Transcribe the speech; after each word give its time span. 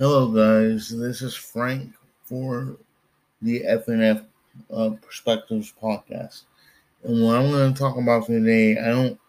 Hello, 0.00 0.26
guys. 0.26 0.88
This 0.88 1.22
is 1.22 1.36
Frank 1.36 1.92
for 2.24 2.76
the 3.40 3.60
FNF 3.60 4.24
uh, 4.68 4.90
Perspectives 5.00 5.72
podcast. 5.80 6.42
And 7.04 7.24
what 7.24 7.36
I'm 7.36 7.48
going 7.48 7.72
to 7.72 7.78
talk 7.78 7.96
about 7.96 8.26
today, 8.26 8.76
I 8.76 8.88
don't 8.88 9.20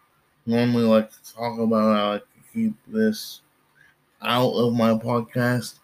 normally 0.48 0.86
like 0.86 1.12
to 1.12 1.34
talk 1.36 1.60
about. 1.60 1.96
I 1.96 2.10
like 2.14 2.22
to 2.24 2.40
keep 2.52 2.74
this 2.88 3.42
out 4.24 4.54
of 4.54 4.74
my 4.74 4.94
podcast, 4.94 5.76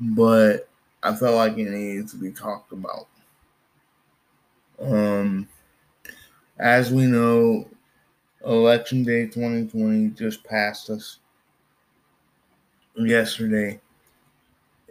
but 0.00 0.66
I 1.02 1.14
felt 1.14 1.34
like 1.34 1.58
it 1.58 1.68
needed 1.68 2.08
to 2.08 2.16
be 2.16 2.30
talked 2.30 2.72
about. 2.72 3.08
Um, 4.80 5.46
as 6.58 6.90
we 6.90 7.04
know, 7.04 7.68
Election 8.46 9.04
Day 9.04 9.26
2020 9.26 10.08
just 10.14 10.42
passed 10.42 10.88
us 10.88 11.18
yesterday 12.96 13.78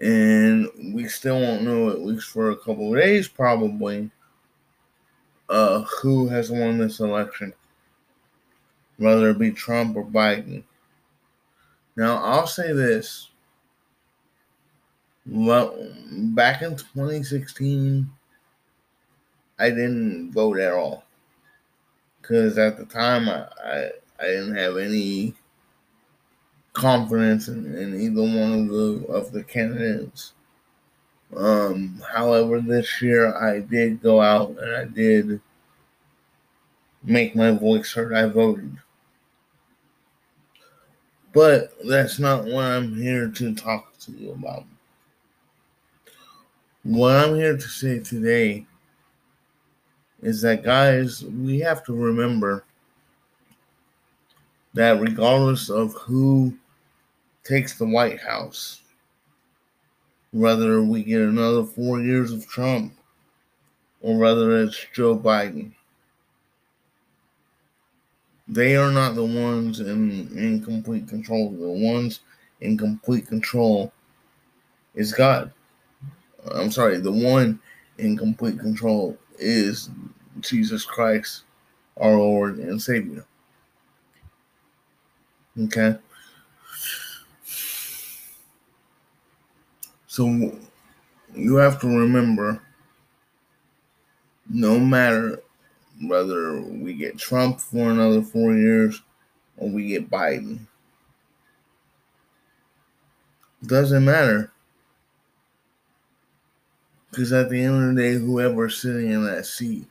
and 0.01 0.69
we 0.93 1.07
still 1.07 1.39
won't 1.39 1.63
know 1.63 1.89
at 1.89 2.01
least 2.01 2.27
for 2.27 2.51
a 2.51 2.57
couple 2.57 2.93
of 2.93 2.99
days 2.99 3.27
probably 3.27 4.11
uh, 5.49 5.81
who 6.01 6.27
has 6.27 6.51
won 6.51 6.77
this 6.77 6.99
election, 6.99 7.53
whether 8.97 9.29
it 9.29 9.39
be 9.39 9.51
Trump 9.51 9.95
or 9.95 10.05
Biden. 10.05 10.63
Now 11.95 12.17
I'll 12.17 12.47
say 12.47 12.73
this: 12.73 13.29
well, 15.25 15.77
back 16.11 16.61
in 16.61 16.75
2016, 16.75 18.09
I 19.59 19.69
didn't 19.69 20.31
vote 20.33 20.59
at 20.59 20.73
all 20.73 21.05
because 22.21 22.57
at 22.57 22.77
the 22.77 22.85
time 22.85 23.29
I, 23.29 23.45
I, 23.63 23.89
I 24.19 24.25
didn't 24.25 24.55
have 24.55 24.77
any 24.77 25.35
confidence 26.75 27.47
in, 27.47 27.75
in 27.75 27.99
either 27.99 28.21
one 28.21 28.53
of 28.53 28.67
the 28.69 29.05
of 29.09 29.31
the 29.31 29.43
candidates. 29.43 30.33
Um, 31.35 32.01
however, 32.13 32.61
this 32.61 33.01
year 33.01 33.35
I 33.35 33.59
did 33.59 34.01
go 34.01 34.21
out 34.21 34.49
and 34.59 34.75
I 34.75 34.85
did 34.85 35.41
make 37.03 37.35
my 37.35 37.51
voice 37.51 37.91
heard. 37.93 38.13
I 38.13 38.27
voted. 38.27 38.77
But 41.33 41.73
that's 41.85 42.19
not 42.19 42.45
what 42.45 42.63
I'm 42.63 42.95
here 42.95 43.29
to 43.29 43.55
talk 43.55 43.97
to 43.99 44.11
you 44.11 44.31
about. 44.31 44.63
What 46.83 47.15
I'm 47.15 47.35
here 47.35 47.57
to 47.57 47.67
say 47.67 47.99
today 47.99 48.65
is 50.21 50.41
that, 50.43 50.63
guys, 50.63 51.25
we 51.25 51.59
have 51.59 51.83
to 51.85 51.93
remember 51.93 52.63
that 54.75 55.01
regardless 55.01 55.69
of 55.69 55.93
who 55.93 56.53
takes 57.45 57.77
the 57.77 57.85
White 57.85 58.19
House. 58.19 58.81
Whether 60.31 60.81
we 60.81 61.03
get 61.03 61.21
another 61.21 61.63
four 61.63 62.01
years 62.01 62.33
of 62.33 62.45
Trump 62.45 62.93
or 64.01 64.17
whether 64.17 64.61
it's 64.61 64.85
Joe 64.93 65.17
Biden. 65.17 65.71
They 68.47 68.75
are 68.75 68.91
not 68.91 69.15
the 69.15 69.23
ones 69.23 69.79
in, 69.79 70.29
in 70.37 70.63
complete 70.63 71.07
control. 71.07 71.51
The 71.51 71.67
ones 71.67 72.19
in 72.61 72.77
complete 72.77 73.27
control 73.27 73.93
is 74.93 75.13
God. 75.13 75.51
I'm 76.53 76.69
sorry, 76.69 76.99
the 76.99 77.11
one 77.11 77.59
in 77.97 78.17
complete 78.17 78.59
control 78.59 79.17
is 79.39 79.89
Jesus 80.41 80.85
Christ, 80.85 81.43
our 81.97 82.15
Lord 82.15 82.57
and 82.57 82.79
Savior. 82.79 83.25
Okay? 85.59 85.95
So 90.15 90.29
you 91.35 91.55
have 91.55 91.81
to 91.81 91.87
remember 91.87 92.61
no 94.49 94.79
matter 94.79 95.41
whether 96.03 96.61
we 96.61 96.93
get 96.93 97.17
Trump 97.17 97.59
for 97.59 97.91
another 97.91 98.21
four 98.21 98.53
years 98.53 99.01
or 99.57 99.67
we 99.67 99.89
get 99.89 100.09
Biden, 100.09 100.59
doesn't 103.65 104.05
matter. 104.05 104.53
Because 107.11 107.33
at 107.33 107.49
the 107.49 107.61
end 107.61 107.89
of 107.89 107.93
the 107.93 108.01
day, 108.01 108.13
whoever's 108.13 108.81
sitting 108.81 109.11
in 109.11 109.25
that 109.25 109.45
seat, 109.45 109.85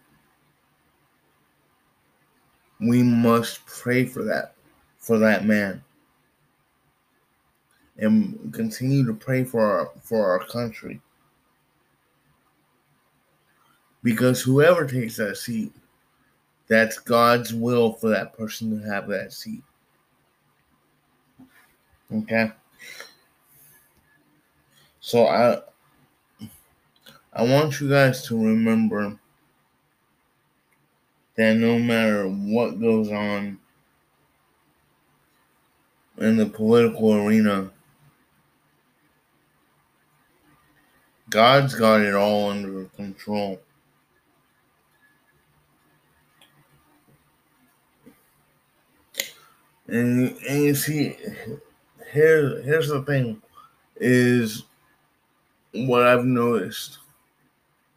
we 2.81 3.03
must 3.03 3.67
pray 3.67 4.07
for 4.07 4.25
that, 4.25 4.55
for 4.97 5.19
that 5.19 5.45
man 5.45 5.84
and 7.99 8.53
continue 8.53 9.07
to 9.07 9.15
pray 9.15 9.45
for 9.45 9.61
our 9.61 9.91
for 10.03 10.27
our 10.29 10.45
country. 10.47 11.01
Because 14.03 14.43
whoever 14.43 14.87
takes 14.87 15.17
that 15.17 15.37
seat, 15.37 15.73
that's 16.69 16.99
God's 16.99 17.55
will 17.55 17.93
for 17.95 18.11
that 18.11 18.37
person 18.37 18.79
to 18.79 18.89
have 18.89 19.09
that 19.09 19.33
seat. 19.33 19.63
Okay? 22.13 22.53
So 25.01 25.27
I 25.27 25.61
I 27.33 27.43
want 27.43 27.81
you 27.81 27.89
guys 27.89 28.23
to 28.27 28.37
remember 28.37 29.19
that 31.37 31.57
no 31.57 31.79
matter 31.79 32.29
what 32.29 32.81
goes 32.81 33.11
on 33.11 33.59
in 36.19 36.37
the 36.37 36.47
political 36.47 37.15
arena, 37.27 37.71
God's 41.31 41.75
got 41.75 42.01
it 42.01 42.15
all 42.15 42.51
under 42.51 42.85
control. 42.97 43.61
And, 49.87 50.37
and 50.49 50.63
you 50.63 50.75
see, 50.75 51.17
here, 52.13 52.63
here's 52.63 52.89
the 52.89 53.03
thing 53.03 53.43
is 53.97 54.65
what 55.73 56.07
I've 56.07 56.25
noticed 56.25 56.99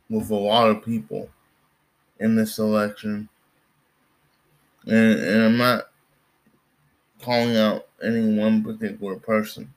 with 0.09 0.29
a 0.29 0.35
lot 0.35 0.69
of 0.69 0.83
people 0.83 1.29
in 2.19 2.35
this 2.35 2.59
election. 2.59 3.29
And, 4.85 5.19
and 5.19 5.43
I'm 5.43 5.57
not 5.57 5.89
calling 7.21 7.55
out 7.57 7.87
any 8.03 8.37
one 8.37 8.63
particular 8.63 9.15
person. 9.15 9.73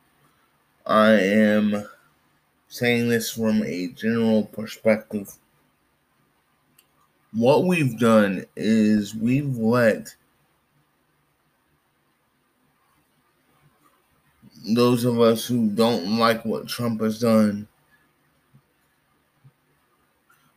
I 0.86 1.10
am 1.12 1.84
saying 2.70 3.10
this 3.10 3.32
from 3.32 3.62
a 3.64 3.88
general 3.88 4.46
perspective. 4.46 5.34
What 7.32 7.64
we've 7.64 7.98
done 7.98 8.44
is 8.54 9.16
we've 9.16 9.56
let 9.56 10.14
those 14.74 15.04
of 15.04 15.20
us 15.20 15.46
who 15.46 15.68
don't 15.68 16.18
like 16.18 16.44
what 16.46 16.66
Trump 16.66 17.00
has 17.02 17.18
done 17.20 17.68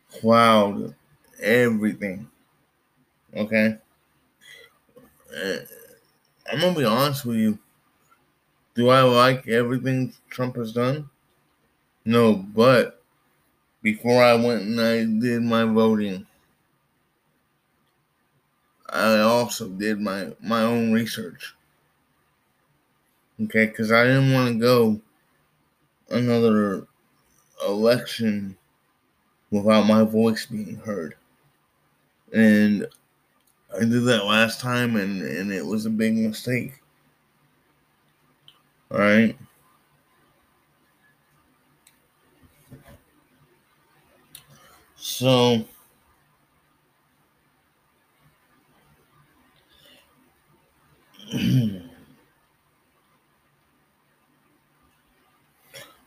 cloud 0.10 0.96
everything. 1.42 2.30
Okay? 3.36 3.78
Uh, 5.36 5.58
I'm 6.52 6.60
gonna 6.62 6.78
be 6.80 6.86
honest 6.86 7.26
with 7.26 7.38
you. 7.38 7.60
Do 8.76 8.90
I 8.90 9.02
like 9.02 9.48
everything 9.48 10.14
Trump 10.30 10.58
has 10.58 10.74
done? 10.74 11.10
No, 12.06 12.34
but 12.36 13.02
before 13.82 14.24
I 14.24 14.36
went 14.36 14.64
and 14.64 14.82
I 14.82 15.06
did 15.06 15.42
my 15.44 15.64
voting, 15.66 16.28
I 18.90 19.20
also 19.20 19.68
did 19.68 20.00
my, 20.00 20.34
my 20.40 20.62
own 20.62 20.94
research. 20.94 21.54
Okay, 23.42 23.66
because 23.66 23.92
I 23.92 24.04
didn't 24.06 24.32
want 24.32 24.54
to 24.54 24.60
go 24.60 25.02
another 26.10 26.88
election 27.66 28.58
without 29.52 29.88
my 29.88 30.04
voice 30.04 30.46
being 30.46 30.76
heard. 30.78 31.16
And 32.34 32.88
I 33.76 33.82
did 33.82 34.06
that 34.06 34.26
last 34.26 34.60
time 34.60 34.96
and, 34.96 35.22
and 35.22 35.52
it 35.52 35.66
was 35.66 35.86
a 35.86 35.90
big 35.92 36.16
mistake. 36.16 36.74
Alright. 38.92 39.38
So 45.06 45.66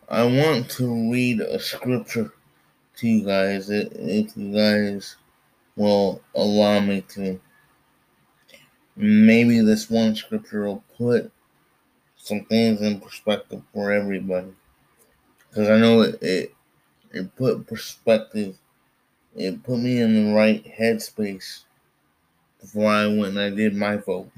I 0.08 0.24
want 0.24 0.70
to 0.72 1.12
read 1.12 1.40
a 1.40 1.58
scripture 1.60 2.32
to 2.96 3.08
you 3.08 3.24
guys 3.26 3.70
if 3.70 4.36
you 4.36 4.54
guys 4.54 5.16
will 5.76 6.22
allow 6.34 6.80
me 6.80 7.02
to. 7.10 7.40
Maybe 8.96 9.60
this 9.60 9.88
one 9.88 10.14
scripture 10.16 10.64
will 10.66 10.84
put 10.98 11.32
some 12.16 12.44
things 12.46 12.82
in 12.82 13.00
perspective 13.00 13.62
for 13.72 13.92
everybody. 13.92 14.54
because 15.48 15.68
I 15.68 15.78
know 15.78 16.02
it, 16.02 16.22
it 16.22 16.54
it 17.12 17.36
put 17.36 17.66
perspective. 17.66 18.58
It 19.36 19.62
put 19.62 19.78
me 19.78 20.00
in 20.00 20.28
the 20.28 20.34
right 20.34 20.64
headspace 20.64 21.64
before 22.60 22.90
I 22.90 23.06
went 23.06 23.36
and 23.36 23.40
I 23.40 23.50
did 23.50 23.74
my 23.74 23.96
vote. 23.96 24.30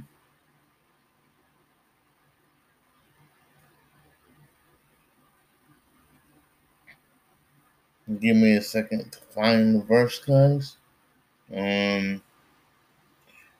Give 8.20 8.36
me 8.36 8.56
a 8.56 8.62
second 8.62 9.12
to 9.12 9.18
find 9.34 9.74
the 9.74 9.84
verse, 9.84 10.18
guys. 10.18 10.78
Um, 11.54 12.22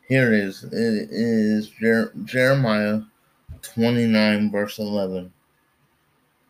here 0.09 0.33
it 0.33 0.41
is. 0.41 0.65
It 0.65 0.73
is 0.73 1.69
Jer- 1.69 2.13
Jeremiah 2.25 3.03
29, 3.63 4.51
verse 4.51 4.79
11. 4.79 5.33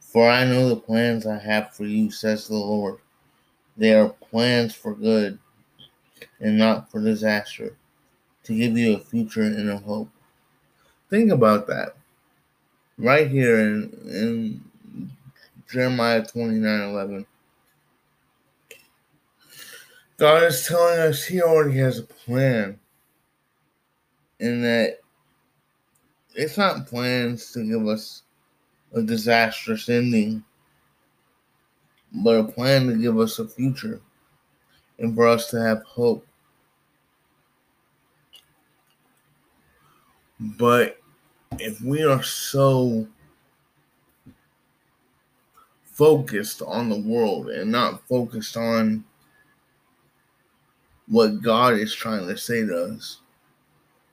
For 0.01 0.31
I 0.31 0.45
know 0.45 0.69
the 0.69 0.77
plans 0.77 1.27
I 1.27 1.39
have 1.39 1.75
for 1.75 1.85
you, 1.85 2.11
says 2.11 2.49
the 2.49 2.55
Lord. 2.55 2.99
They 3.79 3.95
are 3.95 4.09
plans 4.09 4.75
for 4.75 4.95
good 4.95 5.39
and 6.41 6.59
not 6.59 6.91
for 6.91 7.01
disaster, 7.01 7.77
to 8.43 8.57
give 8.57 8.77
you 8.77 8.97
a 8.97 8.99
future 8.99 9.43
and 9.43 9.71
a 9.71 9.79
hope. 9.79 10.11
Think 11.09 11.31
about 11.31 11.69
that. 11.69 11.97
Right 12.99 13.31
here 13.31 13.61
in, 13.61 13.93
in 14.09 14.65
Jeremiah 15.71 16.25
29 16.25 16.81
11. 16.91 17.27
God 20.17 20.43
is 20.43 20.67
telling 20.67 20.99
us 20.99 21.25
He 21.25 21.41
already 21.41 21.79
has 21.79 21.99
a 21.99 22.03
plan, 22.03 22.81
and 24.41 24.65
that 24.65 24.99
it's 26.35 26.59
not 26.59 26.89
plans 26.89 27.53
to 27.53 27.65
give 27.65 27.87
us 27.87 28.23
a 28.93 29.03
disastrous 29.03 29.89
ending, 29.89 30.43
but 32.13 32.41
a 32.41 32.45
plan 32.45 32.87
to 32.87 32.95
give 32.95 33.19
us 33.19 33.39
a 33.39 33.47
future 33.47 34.01
and 34.99 35.15
for 35.15 35.27
us 35.27 35.51
to 35.51 35.61
have 35.61 35.83
hope. 35.85 36.27
But 40.41 41.01
if 41.59 41.81
we 41.81 42.05
are 42.05 42.23
so 42.23 43.07
focused 45.99 46.63
on 46.63 46.89
the 46.89 47.01
world 47.01 47.49
and 47.49 47.73
not 47.73 48.07
focused 48.07 48.57
on 48.57 49.05
what 51.09 51.43
God 51.43 51.75
is 51.75 51.93
trying 51.93 52.29
to 52.29 52.37
say 52.37 52.65
to 52.65 52.85
us. 52.95 53.19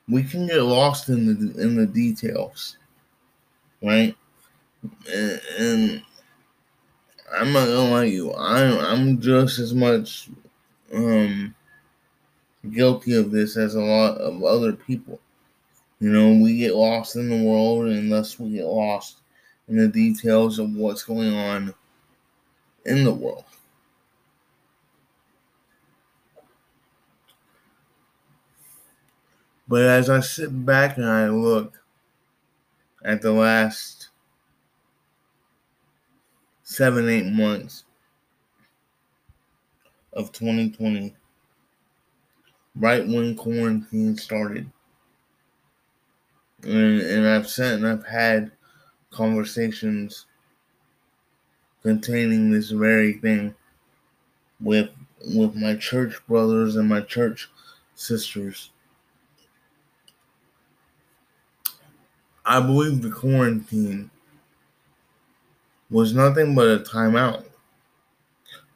We 0.10 0.24
can 0.24 0.48
get 0.48 0.64
lost 0.64 1.10
in 1.10 1.26
the 1.28 1.62
in 1.62 1.76
the 1.76 1.86
details, 1.86 2.78
right? 3.84 4.16
And, 5.12 5.42
and 5.60 6.02
I'm 7.32 7.52
not 7.54 7.66
gonna 7.66 7.92
lie 7.92 8.06
to 8.06 8.10
you, 8.12 8.34
I'm 8.34 8.78
I'm 8.80 9.22
just 9.22 9.60
as 9.60 9.74
much 9.74 10.30
um 10.94 11.56
guilty 12.72 13.16
of 13.16 13.32
this 13.32 13.58
as 13.58 13.76
a 13.76 13.82
lot 13.82 14.18
of 14.18 14.44
other 14.44 14.74
people. 14.74 15.20
You 16.00 16.12
know, 16.12 16.44
we 16.44 16.58
get 16.58 16.76
lost 16.76 17.16
in 17.16 17.30
the 17.30 17.44
world 17.44 17.88
and 17.88 18.12
thus 18.12 18.40
we 18.40 18.52
get 18.52 18.66
lost 18.66 19.18
in 19.68 19.78
the 19.78 19.88
details 19.90 20.60
of 20.60 20.74
what's 20.76 21.04
going 21.04 21.34
on 21.34 21.74
in 22.86 23.04
the 23.04 23.14
world. 23.14 23.46
But 29.68 29.84
as 29.84 30.10
I 30.10 30.22
sit 30.22 30.66
back 30.66 30.98
and 30.98 31.06
I 31.06 31.30
look 31.30 31.80
at 33.04 33.22
the 33.22 33.32
last 33.32 34.05
seven, 36.76 37.10
eight 37.10 37.26
months 37.32 37.86
of 40.14 40.32
2020, 40.32 41.16
right 42.76 43.06
when 43.08 43.36
quarantine 43.36 44.16
started, 44.18 44.72
and, 46.64 47.02
and 47.02 47.28
I've 47.28 47.50
sat 47.50 47.74
and 47.76 47.88
I've 47.88 48.06
had 48.06 48.52
conversations 49.12 50.26
containing 51.82 52.52
this 52.52 52.70
very 52.72 53.14
thing 53.14 53.56
with 54.60 54.90
with 55.34 55.56
my 55.56 55.76
church 55.76 56.26
brothers 56.28 56.76
and 56.76 56.88
my 56.90 57.02
church 57.02 57.50
sisters. 57.96 58.72
I 62.46 62.62
believe 62.62 63.02
the 63.02 63.12
quarantine 63.12 64.10
was 65.90 66.14
nothing 66.14 66.56
but 66.56 66.68
a 66.68 66.80
timeout. 66.80 67.46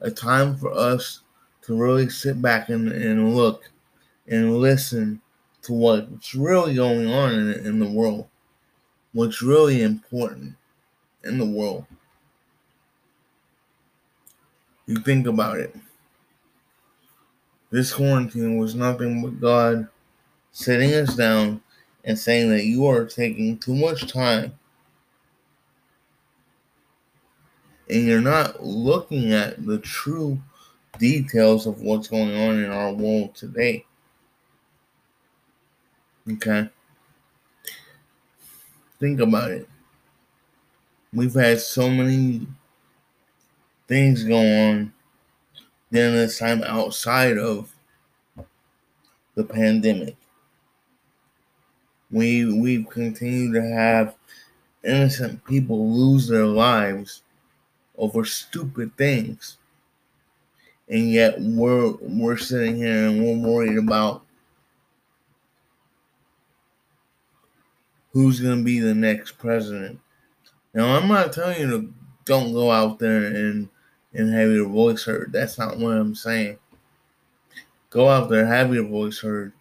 A 0.02 0.12
time 0.12 0.56
for 0.56 0.72
us 0.72 1.22
to 1.64 1.76
really 1.76 2.10
sit 2.10 2.42
back 2.42 2.70
and, 2.70 2.92
and 2.92 3.36
look 3.36 3.70
and 4.28 4.58
listen 4.58 5.22
to 5.64 5.74
what's 5.74 6.34
really 6.34 6.76
going 6.76 7.08
on 7.08 7.34
in, 7.34 7.66
in 7.66 7.80
the 7.80 7.90
world, 7.90 8.28
what's 9.14 9.42
really 9.42 9.82
important 9.82 10.56
in 11.24 11.38
the 11.38 11.46
world. 11.46 11.86
You 14.86 14.96
think 14.98 15.28
about 15.28 15.60
it. 15.60 15.76
This 17.72 17.94
quarantine 17.94 18.58
was 18.58 18.74
nothing 18.74 19.22
but 19.22 19.40
God 19.40 19.88
sitting 20.52 20.94
us 20.94 21.16
down 21.16 21.62
and 22.04 22.18
saying 22.18 22.50
that 22.50 22.66
you 22.66 22.88
are 22.88 23.06
taking 23.06 23.58
too 23.58 23.76
much 23.76 24.12
time 24.12 24.58
and 27.90 28.06
you're 28.06 28.22
not 28.22 28.64
looking 28.64 29.34
at 29.34 29.66
the 29.66 29.80
true 29.80 30.40
details 30.98 31.66
of 31.66 31.82
what's 31.82 32.08
going 32.08 32.36
on 32.36 32.64
in 32.64 32.72
our 32.72 32.94
world 32.94 33.36
today. 33.36 33.86
Okay? 36.32 36.70
Think 39.00 39.20
about 39.20 39.52
it. 39.52 39.70
We've 41.14 41.34
had 41.34 41.60
so 41.60 41.90
many 41.90 42.46
things 43.88 44.24
go 44.24 44.38
on 44.38 44.94
during 45.92 46.14
this 46.14 46.38
time 46.38 46.62
outside 46.64 47.38
of 47.38 47.74
the 49.36 49.44
pandemic 49.44 50.16
we 52.12 52.46
we've 52.60 52.90
continued 52.90 53.54
to 53.54 53.62
have 53.62 54.16
innocent 54.84 55.44
people 55.46 55.92
lose 55.92 56.28
their 56.28 56.46
lives 56.46 57.22
over 58.00 58.26
stupid 58.26 58.96
things. 58.98 59.58
And 60.88 61.12
yet 61.12 61.40
we're 61.40 61.92
we're 62.02 62.38
sitting 62.38 62.78
here 62.78 63.08
and 63.08 63.24
we're 63.24 63.48
worried 63.48 63.78
about 63.78 64.24
who's 68.12 68.40
gonna 68.40 68.64
be 68.64 68.80
the 68.80 68.96
next 68.96 69.34
president. 69.34 70.00
Now 70.74 70.98
I'm 70.98 71.08
not 71.08 71.34
telling 71.34 71.60
you 71.60 71.70
to 71.70 71.94
don't 72.26 72.54
go 72.54 72.72
out 72.72 72.98
there 72.98 73.26
and 73.26 73.70
and 74.14 74.34
have 74.34 74.50
your 74.50 74.68
voice 74.68 75.04
heard. 75.04 75.32
That's 75.32 75.60
not 75.60 75.78
what 75.78 75.98
I'm 75.98 76.16
saying. 76.16 76.58
Go 77.92 78.10
out 78.10 78.30
there, 78.30 78.46
have 78.46 78.74
your 78.74 78.88
voice 78.88 79.20
heard. 79.20 79.54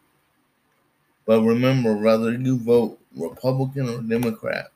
But 1.26 1.42
remember, 1.42 1.94
whether 1.94 2.32
you 2.32 2.56
vote 2.58 2.98
Republican 3.14 3.88
or 3.88 4.00
Democrat, 4.00 4.68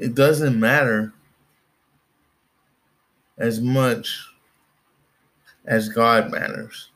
it 0.00 0.14
doesn't 0.14 0.58
matter 0.58 1.12
as 3.36 3.60
much 3.60 4.26
as 5.66 5.88
God 5.88 6.30
matters. 6.30 6.88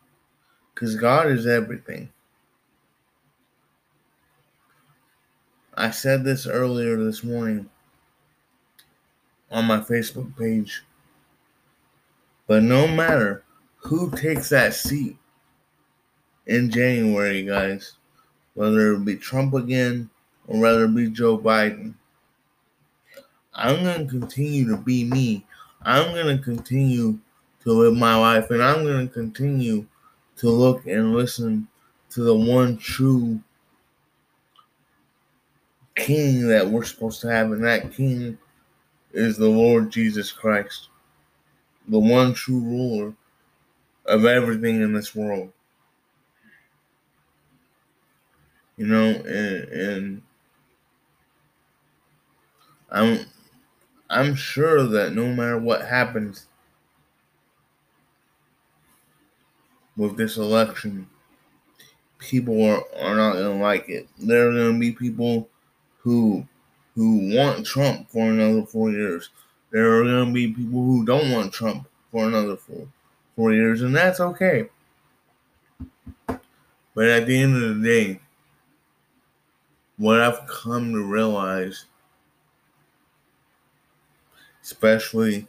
Because 0.75 0.97
God 0.97 1.29
is 1.29 1.47
everything. 1.47 2.09
I 5.75 5.91
said 5.91 6.25
this 6.25 6.47
earlier 6.47 6.97
this 6.97 7.23
morning 7.23 7.69
on 9.51 9.67
my 9.67 9.79
Facebook 9.79 10.37
page. 10.37 10.83
But 12.47 12.63
no 12.63 12.89
matter 12.89 13.45
who 13.77 14.11
takes 14.11 14.49
that 14.49 14.75
seat, 14.75 15.19
in 16.47 16.71
January, 16.71 17.43
guys, 17.43 17.93
whether 18.55 18.95
it 18.95 19.05
be 19.05 19.17
Trump 19.17 19.55
again 19.55 20.11
or 20.47 20.61
whether 20.61 20.85
it 20.85 20.95
be 20.95 21.09
Joe 21.09 21.39
Biden. 21.39 21.95
I'm 23.55 23.85
to 23.85 24.11
continue 24.11 24.69
to 24.69 24.77
be 24.77 25.05
me. 25.05 25.47
I'm 25.83 26.15
to 26.15 26.43
continue 26.43 27.19
to 27.63 27.73
live 27.73 27.95
my 27.95 28.17
life 28.17 28.51
and 28.51 28.63
I'm 28.63 28.85
to 28.85 29.13
continue 29.13 29.87
to 30.37 30.51
look 30.51 30.87
and 30.87 31.15
listen 31.15 31.69
to 32.11 32.23
the 32.23 32.35
one 32.35 32.77
true 32.77 33.41
king 35.97 36.49
that 36.49 36.69
we're 36.69 36.85
supposed 36.85 37.21
to 37.21 37.29
have, 37.29 37.53
and 37.53 37.65
that 37.65 37.93
king 37.93 38.37
is 39.13 39.37
the 39.37 39.49
Lord 39.49 39.91
Jesus 39.91 40.33
Christ, 40.33 40.89
the 41.89 41.99
one 41.99 42.35
true 42.35 42.61
ruler 42.61 43.15
of 44.07 44.25
everything 44.25 44.83
in 44.83 44.93
this 44.93 45.15
world. 45.15 45.53
you 48.77 48.87
know, 48.87 49.11
and, 49.11 49.69
and 49.69 50.23
I'm 52.91 53.21
I'm 54.11 54.35
sure 54.35 54.87
that 54.87 55.15
no 55.15 55.29
matter 55.29 55.59
what 55.59 55.87
happens 55.87 56.47
with 59.97 60.17
this 60.17 60.37
election, 60.37 61.09
people 62.19 62.65
are, 62.65 62.83
are 62.99 63.17
not 63.17 63.35
to 63.35 63.51
like 63.51 63.89
it. 63.89 64.09
There 64.19 64.49
are 64.51 64.73
to 64.73 64.79
be 64.79 64.93
people 64.93 65.49
who 65.99 66.47
who 66.95 67.35
want 67.35 67.67
Trump 67.67 68.09
for 68.09 68.31
another 68.31 68.65
four 68.65 68.91
years. 68.91 69.31
There 69.71 70.01
are 70.01 70.05
to 70.05 70.33
be 70.33 70.49
people 70.49 70.85
who 70.85 71.05
don't 71.05 71.33
want 71.33 71.53
Trump 71.53 71.89
for 72.13 72.29
another 72.29 72.57
four, 72.57 72.87
four 73.35 73.53
years, 73.53 73.83
and 73.83 73.95
that's 73.95 74.21
okay. 74.21 74.69
But 76.95 77.09
at 77.09 77.27
the 77.27 77.37
end 77.37 77.57
of 77.57 77.77
the 77.77 77.85
day, 77.85 78.21
what 79.97 80.21
I've 80.21 80.47
come 80.47 80.93
to 80.93 81.03
realize, 81.03 81.87
especially 84.65 85.47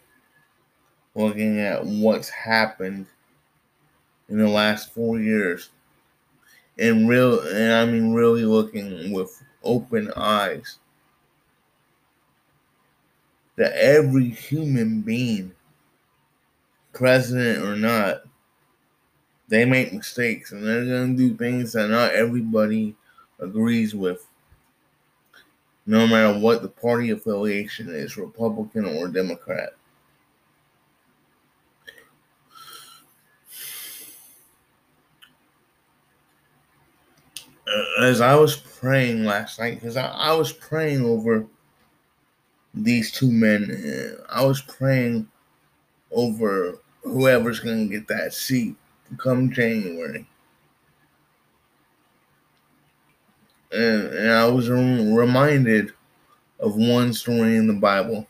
looking 1.15 1.60
at 1.60 1.86
what's 1.86 2.27
happened 2.29 3.05
in 4.27 4.38
the 4.38 4.48
last 4.48 4.93
four 4.93 5.19
years, 5.19 5.69
and 6.77 7.07
real, 7.07 7.39
and 7.39 7.74
I 7.74 7.86
mean 7.86 8.13
really 8.13 8.43
looking 8.43 9.13
with 9.13 9.41
open 9.63 10.12
eyes, 10.17 10.79
that 13.55 13.72
every 13.74 14.27
human 14.29 15.00
being, 15.00 15.53
president 16.91 17.65
or 17.65 17.77
not, 17.77 18.24
they 19.48 19.63
make 19.63 19.93
mistakes 19.93 20.51
and 20.51 20.65
they're 20.65 20.84
to 20.84 21.15
do 21.15 21.38
things 21.38 21.72
that 21.74 21.88
not 21.88 22.13
everybody 22.13 22.95
agrees 23.39 23.95
with, 23.95 24.27
no 25.85 26.07
matter 26.07 26.37
what 26.39 26.61
the 26.61 26.67
party 26.67 27.11
affiliation 27.11 27.89
is 27.89 28.17
Republican 28.17 28.85
or 28.85 29.07
Democrat. 29.07 29.73
Uh, 37.67 38.03
as 38.03 38.21
I 38.21 38.35
was 38.35 38.55
praying 38.55 39.25
last 39.25 39.59
night, 39.59 39.75
because 39.75 39.97
I, 39.97 40.07
I 40.07 40.33
was 40.33 40.51
praying 40.51 41.03
over 41.03 41.45
these 42.73 43.11
two 43.11 43.31
men, 43.31 43.71
uh, 43.71 44.23
I 44.29 44.45
was 44.45 44.61
praying 44.61 45.27
over 46.11 46.79
whoever's 47.03 47.59
going 47.59 47.89
to 47.89 47.95
get 47.95 48.07
that 48.07 48.33
seat 48.33 48.75
come 49.17 49.51
January. 49.51 50.27
And, 53.75 54.13
and 54.13 54.32
I 54.32 54.48
was 54.48 54.70
reminded 54.70 55.91
of 56.60 56.75
one 56.75 57.13
story 57.13 57.58
in 57.58 57.67
the 57.67 57.74
Bible. 57.74 58.27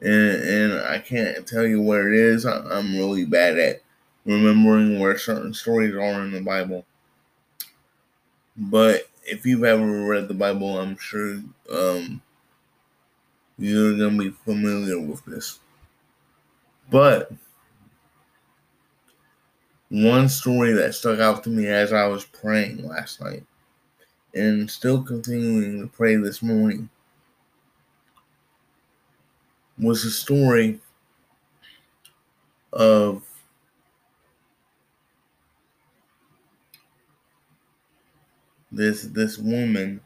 And, 0.00 0.42
and 0.42 0.80
I 0.82 0.98
can't 0.98 1.46
tell 1.46 1.66
you 1.66 1.80
where 1.80 2.12
it 2.12 2.18
is. 2.18 2.46
I, 2.46 2.58
I'm 2.58 2.96
really 2.96 3.24
bad 3.24 3.58
at 3.58 3.82
remembering 4.24 5.00
where 5.00 5.18
certain 5.18 5.54
stories 5.54 5.94
are 5.94 6.22
in 6.22 6.32
the 6.32 6.40
Bible. 6.40 6.84
But 8.56 9.08
if 9.24 9.44
you've 9.44 9.64
ever 9.64 10.06
read 10.06 10.28
the 10.28 10.34
Bible, 10.34 10.78
I'm 10.78 10.96
sure 10.98 11.42
um, 11.72 12.22
you're 13.58 13.96
to 13.96 14.10
be 14.18 14.30
familiar 14.30 15.00
with 15.00 15.24
this. 15.24 15.58
But 16.90 17.32
one 19.88 20.28
story 20.28 20.72
that 20.72 20.94
stuck 20.94 21.20
out 21.20 21.42
to 21.44 21.50
me 21.50 21.66
as 21.66 21.92
I 21.92 22.06
was 22.06 22.24
praying 22.24 22.86
last 22.86 23.20
night 23.20 23.44
and 24.36 24.70
still 24.70 25.02
continuing 25.02 25.80
to 25.80 25.88
pray 25.88 26.16
this 26.16 26.42
morning 26.42 26.90
was 29.78 30.04
a 30.04 30.10
story 30.10 30.80
of 32.72 33.22
this 38.70 39.02
this 39.02 39.38
woman 39.38 40.00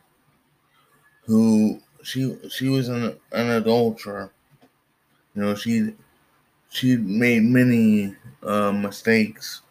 who 1.26 1.80
she 2.02 2.36
she 2.48 2.68
was 2.68 2.88
an, 2.88 3.18
an 3.32 3.50
adulterer. 3.50 4.30
You 5.34 5.42
know, 5.42 5.54
she 5.56 5.94
she 6.70 6.96
made 6.96 7.42
many 7.44 8.16
uh, 8.42 8.72
mistakes 8.72 9.62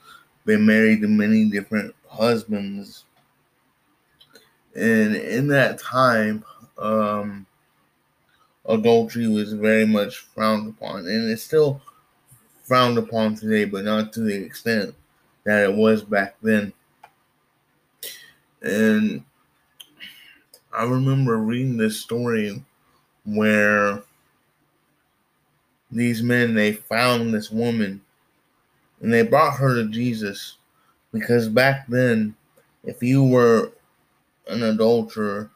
been 0.45 0.65
married 0.65 1.01
to 1.01 1.07
many 1.09 1.49
different 1.49 1.95
husbands. 2.09 3.05
And 4.75 5.15
in 5.15 5.47
that 5.47 5.79
time, 5.79 6.43
um, 6.77 7.45
adultery 8.65 9.27
was 9.27 9.53
very 9.53 9.85
much 9.85 10.17
frowned 10.17 10.69
upon. 10.69 11.07
And 11.07 11.29
it's 11.29 11.43
still 11.43 11.81
frowned 12.63 12.97
upon 12.97 13.35
today, 13.35 13.65
but 13.65 13.83
not 13.83 14.13
to 14.13 14.21
the 14.21 14.35
extent 14.35 14.95
that 15.43 15.63
it 15.63 15.73
was 15.73 16.03
back 16.03 16.35
then. 16.41 16.71
And 18.61 19.23
I 20.71 20.83
remember 20.83 21.37
reading 21.37 21.77
this 21.77 21.99
story 21.99 22.63
where 23.25 24.03
these 25.91 26.21
men 26.21 26.53
they 26.53 26.73
found 26.73 27.33
this 27.33 27.49
woman 27.49 28.01
and 29.01 29.11
they 29.11 29.23
brought 29.23 29.57
her 29.57 29.75
to 29.75 29.89
Jesus 29.89 30.57
because 31.11 31.49
back 31.49 31.87
then, 31.87 32.35
if 32.83 33.01
you 33.01 33.23
were 33.23 33.71
an 34.49 34.63
adulterer, 34.63 35.51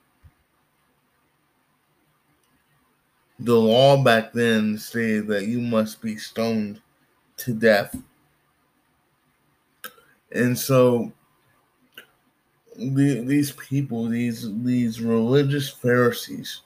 the 3.39 3.55
law 3.55 4.01
back 4.01 4.31
then 4.31 4.77
stated 4.77 5.27
that 5.27 5.47
you 5.47 5.59
must 5.59 6.01
be 6.01 6.15
stoned 6.15 6.81
to 7.38 7.53
death. 7.53 7.95
And 10.31 10.57
so 10.57 11.12
the, 12.77 13.21
these 13.21 13.51
people, 13.51 14.07
these 14.07 14.50
these 14.63 15.01
religious 15.01 15.69
Pharisees, 15.69 16.62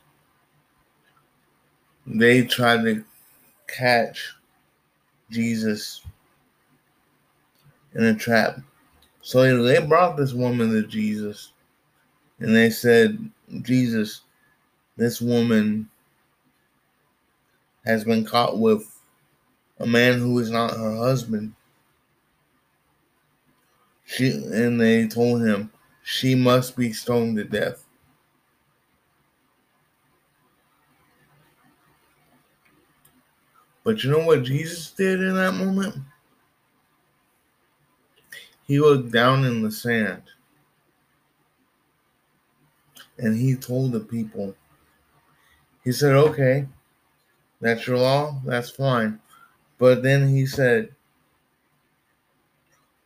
they 2.05 2.43
tried 2.43 2.83
to 2.83 3.03
catch 3.67 4.33
Jesus 5.31 6.01
in 7.95 8.03
a 8.03 8.15
trap. 8.15 8.59
So 9.21 9.63
they 9.63 9.85
brought 9.85 10.15
this 10.15 10.33
woman 10.33 10.71
to 10.71 10.87
Jesus 10.87 11.51
and 12.39 12.55
they 12.55 12.69
said, 12.69 13.17
Jesus, 13.61 14.21
this 14.95 15.21
woman 15.21 15.89
has 17.85 18.03
been 18.03 18.25
caught 18.25 18.59
with 18.59 19.01
a 19.79 19.87
man 19.87 20.19
who 20.19 20.37
is 20.39 20.49
not 20.49 20.75
her 20.75 20.95
husband. 20.97 21.53
She 24.05 24.31
and 24.31 24.79
they 24.79 25.07
told 25.07 25.41
him 25.41 25.71
she 26.03 26.35
must 26.35 26.75
be 26.77 26.93
stoned 26.93 27.37
to 27.37 27.43
death. 27.43 27.83
But 33.83 34.03
you 34.03 34.11
know 34.11 34.25
what 34.25 34.43
Jesus 34.43 34.91
did 34.91 35.21
in 35.21 35.35
that 35.35 35.53
moment? 35.53 35.95
He 38.65 38.79
looked 38.79 39.11
down 39.11 39.45
in 39.45 39.61
the 39.61 39.71
sand 39.71 40.23
and 43.17 43.37
he 43.37 43.55
told 43.55 43.91
the 43.91 43.99
people, 43.99 44.55
he 45.83 45.91
said, 45.91 46.13
okay, 46.13 46.67
that's 47.61 47.87
your 47.87 47.97
law, 47.97 48.39
that's 48.45 48.69
fine. 48.69 49.19
But 49.77 50.03
then 50.03 50.27
he 50.27 50.45
said, 50.45 50.89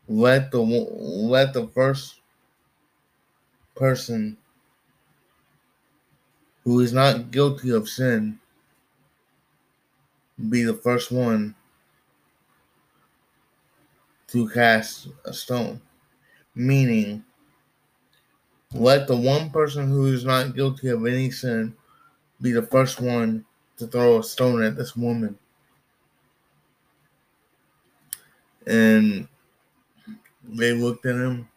let 0.07 0.51
the 0.51 0.59
let 0.59 1.53
the 1.53 1.67
first 1.67 2.15
person 3.75 4.37
who 6.63 6.79
is 6.79 6.93
not 6.93 7.31
guilty 7.31 7.71
of 7.71 7.87
sin 7.87 8.39
be 10.49 10.63
the 10.63 10.73
first 10.73 11.11
one 11.11 11.55
to 14.27 14.49
cast 14.49 15.07
a 15.25 15.33
stone. 15.33 15.81
Meaning, 16.55 17.23
let 18.73 19.07
the 19.07 19.15
one 19.15 19.49
person 19.49 19.89
who 19.89 20.07
is 20.07 20.23
not 20.25 20.55
guilty 20.55 20.89
of 20.89 21.05
any 21.05 21.31
sin 21.31 21.75
be 22.41 22.51
the 22.51 22.61
first 22.61 23.01
one 23.01 23.45
to 23.77 23.87
throw 23.87 24.19
a 24.19 24.23
stone 24.23 24.63
at 24.63 24.77
this 24.77 24.95
woman. 24.95 25.37
And 28.65 29.27
they 30.43 30.73
looked 30.73 31.05
at 31.05 31.15
him 31.15 31.49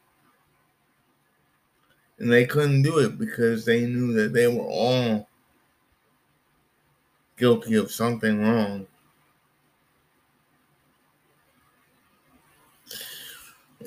and 2.18 2.32
they 2.32 2.46
couldn't 2.46 2.82
do 2.82 2.98
it 2.98 3.18
because 3.18 3.64
they 3.64 3.86
knew 3.86 4.12
that 4.14 4.32
they 4.32 4.46
were 4.46 4.64
all 4.64 5.28
guilty 7.36 7.74
of 7.74 7.90
something 7.90 8.40
wrong. 8.42 8.86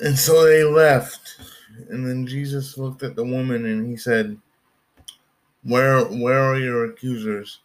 And 0.00 0.18
so 0.18 0.44
they 0.44 0.62
left. 0.64 1.36
And 1.88 2.06
then 2.06 2.26
Jesus 2.26 2.76
looked 2.76 3.02
at 3.02 3.16
the 3.16 3.24
woman 3.24 3.66
and 3.66 3.88
he 3.88 3.96
said, 3.96 4.36
Where 5.62 6.04
where 6.04 6.40
are 6.40 6.58
your 6.58 6.86
accusers? 6.86 7.60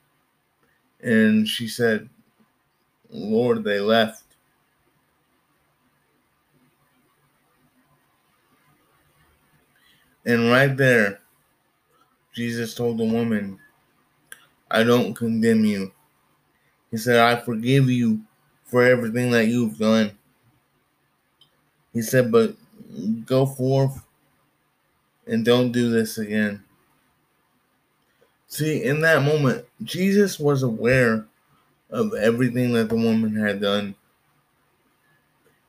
And 1.02 1.48
she 1.48 1.68
said, 1.68 2.10
Lord, 3.10 3.64
they 3.64 3.80
left. 3.80 4.24
And 10.26 10.50
right 10.50 10.76
there, 10.78 11.20
Jesus 12.34 12.74
told 12.74 12.98
the 12.98 13.06
woman, 13.06 13.60
I 14.72 14.84
don't 14.84 15.14
condemn 15.14 15.66
you. 15.66 15.92
He 16.90 16.98
said, 16.98 17.20
I 17.20 17.40
forgive 17.42 17.90
you 17.90 18.22
for 18.64 18.84
everything 18.84 19.32
that 19.32 19.48
you've 19.48 19.78
done. 19.78 20.18
He 21.94 22.02
said, 22.02 22.32
but 22.32 22.56
go 23.26 23.46
forth 23.46 24.04
and 25.28 25.46
don't 25.46 25.72
do 25.72 25.90
this 25.90 26.18
again. 26.18 26.64
See, 28.48 28.84
in 28.84 29.02
that 29.02 29.24
moment, 29.24 29.66
Jesus 29.84 30.40
was 30.40 30.64
aware 30.64 31.26
of 31.90 32.14
everything 32.14 32.74
that 32.74 32.90
the 32.90 32.96
woman 32.96 33.36
had 33.36 33.62
done, 33.62 33.96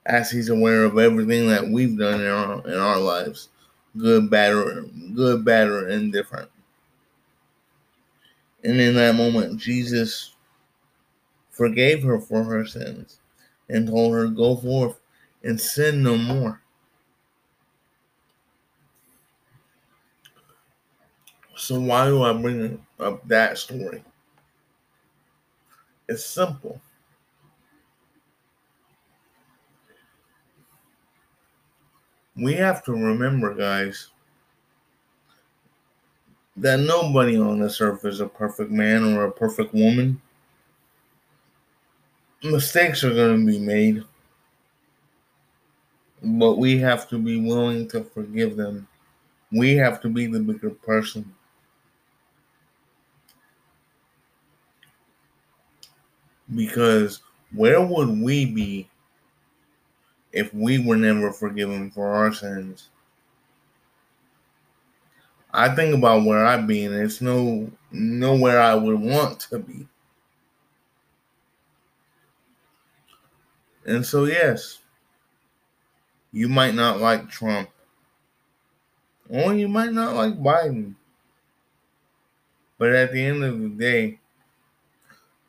as 0.07 0.31
he's 0.31 0.51
aware 0.51 0.85
of 0.85 0.99
everything 0.99 1.49
that 1.49 1.67
we've 1.67 1.99
done 1.99 2.21
in 2.21 2.27
our, 2.27 2.69
in 2.69 2.79
our 2.79 2.99
lives 2.99 3.49
good, 3.97 4.31
bad, 4.31 4.53
or 4.53 4.83
good, 5.15 5.45
bad, 5.45 5.69
or 5.69 5.89
indifferent. 5.89 6.51
And 8.63 8.81
in 8.81 8.95
that 8.95 9.15
moment, 9.15 9.61
Jesus 9.61 10.33
forgave 11.51 12.03
her 12.03 12.19
for 12.19 12.43
her 12.45 12.67
sins 12.67 13.19
and 13.69 13.89
told 13.89 14.15
her, 14.15 14.27
Go 14.27 14.57
forth 14.57 14.99
and 15.43 15.61
sin 15.61 16.03
no 16.03 16.17
more. 16.17 16.61
So, 21.57 21.81
why 21.81 22.07
do 22.07 22.23
I 22.23 22.33
bring 22.33 22.85
up 22.99 23.27
that 23.29 23.59
story? 23.59 24.03
It's 26.09 26.25
simple. 26.25 26.81
We 32.37 32.55
have 32.55 32.83
to 32.85 32.93
remember, 32.93 33.55
guys, 33.55 34.09
that 36.57 36.81
nobody 36.81 37.39
on 37.39 37.61
this 37.61 37.81
earth 37.81 38.05
is 38.05 38.21
a 38.21 38.27
perfect 38.27 38.71
man 38.71 39.15
or 39.15 39.25
a 39.25 39.33
perfect 39.33 39.73
woman. 39.73 40.21
Mistakes 42.43 43.05
are 43.05 43.15
going 43.15 43.47
to 43.47 43.53
be 43.53 43.59
made, 43.59 44.05
but 46.23 46.59
we 46.59 46.79
have 46.79 47.09
to 47.09 47.19
be 47.19 47.41
willing 47.41 47.89
to 47.89 48.03
forgive 48.05 48.57
them. 48.57 48.87
We 49.51 49.77
have 49.77 50.03
to 50.03 50.09
be 50.09 50.27
the 50.27 50.41
bigger 50.41 50.71
person. 50.71 51.33
Because 56.53 57.23
where 57.53 57.81
would 57.81 58.09
we 58.21 58.47
be 58.47 58.89
if 60.33 60.53
we 60.53 60.79
were 60.79 60.97
never 60.97 61.33
forgiven 61.33 61.91
for 61.91 62.13
our 62.13 62.33
sins? 62.33 62.89
I 65.53 65.73
think 65.75 65.95
about 65.95 66.25
where 66.25 66.45
I've 66.45 66.67
been. 66.67 66.93
It's 66.93 67.21
no 67.21 67.71
nowhere 67.93 68.61
I 68.61 68.75
would 68.75 68.99
want 68.99 69.41
to 69.51 69.61
be. 69.61 69.87
And 73.87 74.05
so 74.05 74.25
yes, 74.25 74.81
you 76.33 76.49
might 76.49 76.75
not 76.75 76.99
like 76.99 77.31
Trump. 77.31 77.71
Or 79.29 79.55
you 79.55 79.69
might 79.69 79.93
not 79.93 80.17
like 80.17 80.35
Biden. 80.35 80.97
But 82.77 82.91
at 82.93 83.13
the 83.13 83.25
end 83.25 83.45
of 83.45 83.61
the 83.61 83.69
day, 83.69 84.19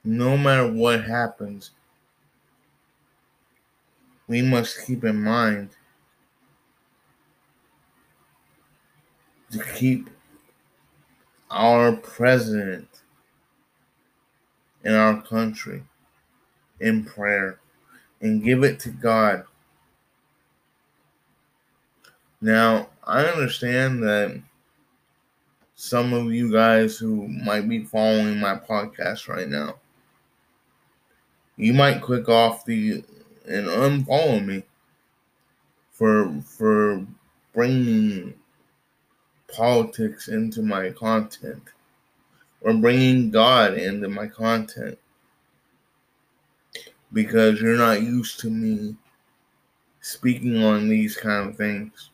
no 0.05 0.37
matter 0.37 0.71
what 0.71 1.03
happens, 1.03 1.71
we 4.27 4.41
must 4.41 4.85
keep 4.85 5.03
in 5.03 5.21
mind 5.21 5.69
to 9.51 9.63
keep 9.73 10.09
our 11.49 11.95
president 11.95 12.87
in 14.83 14.93
our 14.93 15.21
country 15.23 15.83
in 16.79 17.03
prayer 17.03 17.59
and 18.21 18.43
give 18.43 18.63
it 18.63 18.79
to 18.81 18.89
God. 18.89 19.43
Now, 22.41 22.89
I 23.03 23.23
understand 23.25 24.03
that 24.03 24.39
some 25.75 26.13
of 26.13 26.31
you 26.31 26.51
guys 26.51 26.97
who 26.97 27.27
might 27.27 27.67
be 27.67 27.85
following 27.85 28.39
my 28.39 28.55
podcast 28.55 29.27
right 29.27 29.47
now 29.47 29.75
you 31.57 31.73
might 31.73 32.01
click 32.01 32.29
off 32.29 32.65
the 32.65 33.03
and 33.47 33.67
unfollow 33.67 34.43
me 34.43 34.63
for 35.91 36.31
for 36.41 37.05
bringing 37.53 38.33
politics 39.53 40.27
into 40.27 40.61
my 40.61 40.89
content 40.89 41.63
or 42.61 42.73
bringing 42.73 43.29
God 43.31 43.75
into 43.75 44.09
my 44.09 44.27
content 44.27 44.97
because 47.13 47.61
you're 47.61 47.77
not 47.77 48.01
used 48.01 48.39
to 48.41 48.49
me 48.49 48.95
speaking 50.01 50.63
on 50.63 50.89
these 50.89 51.15
kind 51.15 51.49
of 51.49 51.57
things. 51.57 52.09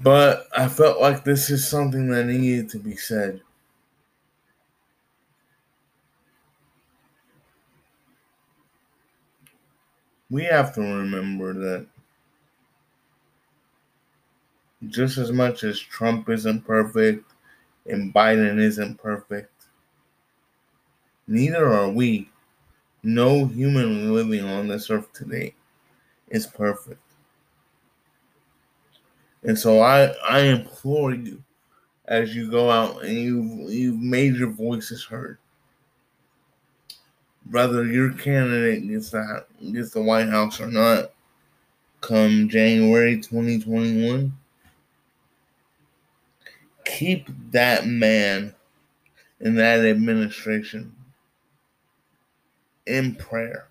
But 0.00 0.46
I 0.56 0.68
felt 0.68 1.00
like 1.00 1.24
this 1.24 1.50
is 1.50 1.68
something 1.68 2.08
that 2.08 2.26
needed 2.26 2.68
to 2.70 2.78
be 2.78 2.96
said. 2.96 3.40
We 10.30 10.44
have 10.44 10.74
to 10.74 10.80
remember 10.80 11.52
that 11.54 11.86
just 14.88 15.18
as 15.18 15.32
much 15.32 15.64
as 15.64 15.80
Trump 15.80 16.28
isn't 16.28 16.66
perfect 16.66 17.32
and 17.86 18.12
Biden 18.12 18.58
isn't 18.58 19.00
perfect, 19.00 19.52
neither 21.26 21.66
are 21.72 21.88
we. 21.88 22.28
No 23.02 23.46
human 23.46 24.12
living 24.12 24.44
on 24.44 24.68
this 24.68 24.90
earth 24.90 25.12
today 25.12 25.54
is 26.28 26.46
perfect. 26.46 27.00
And 29.44 29.58
so 29.58 29.80
I, 29.80 30.08
I 30.28 30.40
implore 30.40 31.14
you 31.14 31.42
as 32.06 32.34
you 32.34 32.50
go 32.50 32.70
out 32.70 33.04
and 33.04 33.16
you've, 33.16 33.70
you've 33.70 34.00
made 34.00 34.34
your 34.34 34.50
voices 34.50 35.04
heard 35.04 35.38
whether 37.50 37.84
your 37.86 38.12
candidate 38.12 38.88
gets 38.88 39.10
the 39.10 39.44
gets 39.72 39.90
the 39.90 40.02
White 40.02 40.28
House 40.28 40.60
or 40.60 40.66
not 40.66 41.12
come 42.00 42.48
January 42.48 43.16
2021 43.16 44.32
keep 46.84 47.28
that 47.50 47.86
man 47.86 48.54
and 49.40 49.58
that 49.58 49.84
administration 49.84 50.94
in 52.86 53.14
prayer. 53.14 53.68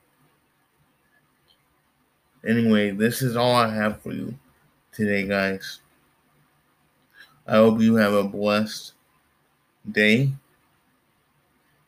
Anyway, 2.47 2.91
this 2.91 3.21
is 3.21 3.35
all 3.35 3.55
I 3.55 3.73
have 3.73 4.01
for 4.01 4.13
you 4.13 4.37
today, 4.93 5.27
guys. 5.27 5.79
I 7.47 7.55
hope 7.55 7.81
you 7.81 7.95
have 7.95 8.13
a 8.13 8.23
blessed 8.23 8.93
day 9.91 10.31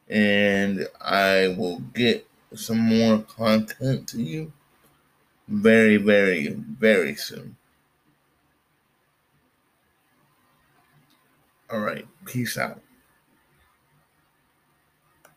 and 0.09 0.87
I 1.01 1.49
will 1.57 1.79
get 1.93 2.27
some 2.55 2.79
more 2.79 3.19
content 3.19 4.07
to 4.09 4.21
you 4.21 4.51
very, 5.47 5.97
very, 5.97 6.47
very 6.49 7.15
soon. 7.15 7.57
All 11.69 11.79
right, 11.79 12.07
peace 12.25 12.57
out. 12.57 12.81